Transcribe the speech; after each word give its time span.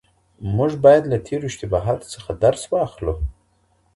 موږ 0.55 0.71
باید 0.85 1.03
له 1.11 1.17
تېرو 1.27 1.45
اشتباهاتو 1.49 2.11
څخه 2.13 2.29
درس 2.43 2.61
واخلو. 2.71 3.13